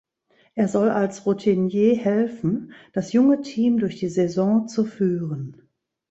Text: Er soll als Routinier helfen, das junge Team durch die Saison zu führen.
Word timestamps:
Er 0.55 0.67
soll 0.67 0.89
als 0.89 1.27
Routinier 1.27 1.95
helfen, 1.95 2.73
das 2.91 3.13
junge 3.13 3.41
Team 3.41 3.77
durch 3.79 3.97
die 3.99 4.09
Saison 4.09 4.67
zu 4.67 4.83
führen. 4.83 5.69